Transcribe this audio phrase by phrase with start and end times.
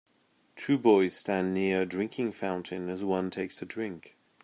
[0.55, 4.17] Two boys stand near a drinking fountain as one takes a drink.